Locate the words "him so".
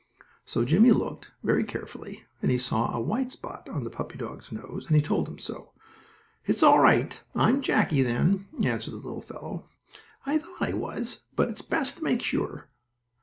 5.27-5.73